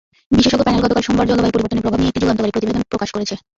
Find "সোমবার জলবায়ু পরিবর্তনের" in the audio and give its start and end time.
1.07-1.83